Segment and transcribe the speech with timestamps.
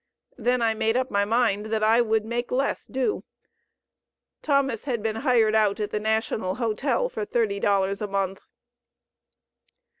[0.39, 3.23] Then I made up my mind that I would make less do."
[4.41, 8.47] Thomas had been hired out at the National Hotel for thirty dollars a month.